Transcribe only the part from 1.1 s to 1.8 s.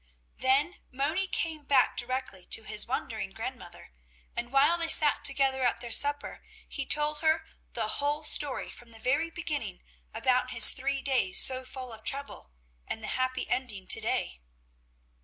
came